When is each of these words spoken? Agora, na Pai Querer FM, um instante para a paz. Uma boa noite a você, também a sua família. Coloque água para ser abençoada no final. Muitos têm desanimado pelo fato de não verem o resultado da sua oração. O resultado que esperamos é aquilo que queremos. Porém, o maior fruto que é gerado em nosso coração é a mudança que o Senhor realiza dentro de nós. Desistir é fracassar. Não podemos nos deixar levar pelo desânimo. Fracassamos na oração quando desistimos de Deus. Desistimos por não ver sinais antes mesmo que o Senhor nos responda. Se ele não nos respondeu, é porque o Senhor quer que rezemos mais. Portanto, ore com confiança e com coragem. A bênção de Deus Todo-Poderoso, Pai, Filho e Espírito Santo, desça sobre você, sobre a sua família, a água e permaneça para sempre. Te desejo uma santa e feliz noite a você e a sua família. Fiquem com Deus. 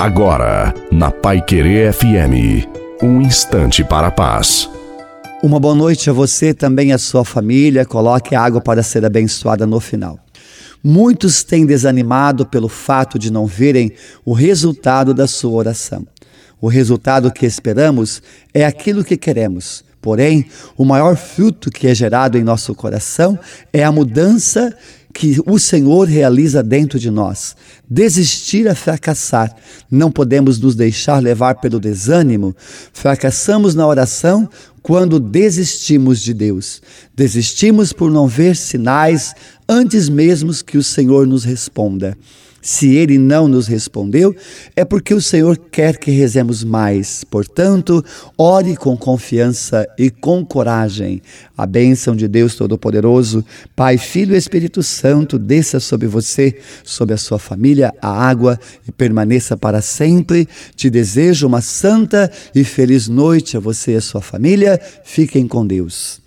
Agora, 0.00 0.72
na 0.90 1.10
Pai 1.10 1.42
Querer 1.42 1.92
FM, 1.92 2.66
um 3.02 3.20
instante 3.20 3.84
para 3.84 4.06
a 4.06 4.10
paz. 4.10 4.66
Uma 5.42 5.60
boa 5.60 5.74
noite 5.74 6.08
a 6.08 6.12
você, 6.14 6.54
também 6.54 6.90
a 6.90 6.96
sua 6.96 7.22
família. 7.22 7.84
Coloque 7.84 8.34
água 8.34 8.62
para 8.62 8.82
ser 8.82 9.04
abençoada 9.04 9.66
no 9.66 9.78
final. 9.78 10.18
Muitos 10.82 11.44
têm 11.44 11.66
desanimado 11.66 12.46
pelo 12.46 12.66
fato 12.66 13.18
de 13.18 13.30
não 13.30 13.44
verem 13.44 13.92
o 14.24 14.32
resultado 14.32 15.12
da 15.12 15.26
sua 15.26 15.52
oração. 15.52 16.06
O 16.58 16.66
resultado 16.66 17.30
que 17.30 17.44
esperamos 17.44 18.22
é 18.54 18.64
aquilo 18.64 19.04
que 19.04 19.18
queremos. 19.18 19.84
Porém, 20.00 20.46
o 20.78 20.84
maior 20.86 21.14
fruto 21.14 21.70
que 21.70 21.86
é 21.86 21.94
gerado 21.94 22.38
em 22.38 22.42
nosso 22.42 22.74
coração 22.74 23.38
é 23.70 23.84
a 23.84 23.92
mudança 23.92 24.74
que 25.12 25.40
o 25.46 25.58
Senhor 25.58 26.06
realiza 26.06 26.62
dentro 26.62 26.98
de 26.98 27.10
nós. 27.10 27.56
Desistir 27.88 28.66
é 28.66 28.74
fracassar. 28.74 29.54
Não 29.90 30.10
podemos 30.10 30.58
nos 30.58 30.74
deixar 30.74 31.18
levar 31.20 31.56
pelo 31.56 31.80
desânimo. 31.80 32.54
Fracassamos 32.92 33.74
na 33.74 33.86
oração 33.86 34.48
quando 34.82 35.20
desistimos 35.20 36.20
de 36.20 36.32
Deus. 36.32 36.80
Desistimos 37.14 37.92
por 37.92 38.10
não 38.10 38.26
ver 38.26 38.56
sinais 38.56 39.34
antes 39.68 40.08
mesmo 40.08 40.52
que 40.64 40.78
o 40.78 40.82
Senhor 40.82 41.26
nos 41.26 41.44
responda. 41.44 42.16
Se 42.62 42.94
ele 42.94 43.16
não 43.16 43.48
nos 43.48 43.66
respondeu, 43.66 44.34
é 44.76 44.84
porque 44.84 45.14
o 45.14 45.20
Senhor 45.20 45.56
quer 45.56 45.96
que 45.96 46.10
rezemos 46.10 46.62
mais. 46.62 47.24
Portanto, 47.24 48.04
ore 48.36 48.76
com 48.76 48.96
confiança 48.96 49.86
e 49.98 50.10
com 50.10 50.44
coragem. 50.44 51.22
A 51.56 51.66
bênção 51.66 52.14
de 52.14 52.28
Deus 52.28 52.54
Todo-Poderoso, 52.54 53.44
Pai, 53.74 53.96
Filho 53.96 54.34
e 54.34 54.38
Espírito 54.38 54.82
Santo, 54.82 55.38
desça 55.38 55.80
sobre 55.80 56.06
você, 56.06 56.58
sobre 56.84 57.14
a 57.14 57.18
sua 57.18 57.38
família, 57.38 57.94
a 58.00 58.10
água 58.10 58.58
e 58.86 58.92
permaneça 58.92 59.56
para 59.56 59.80
sempre. 59.80 60.48
Te 60.74 60.90
desejo 60.90 61.46
uma 61.46 61.60
santa 61.60 62.30
e 62.54 62.64
feliz 62.64 63.08
noite 63.08 63.56
a 63.56 63.60
você 63.60 63.92
e 63.92 63.96
a 63.96 64.00
sua 64.00 64.20
família. 64.20 64.80
Fiquem 65.04 65.46
com 65.46 65.66
Deus. 65.66 66.18